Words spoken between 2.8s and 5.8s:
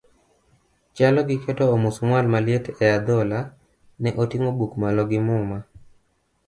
e adhola, ne oting'o buk malo gi muma.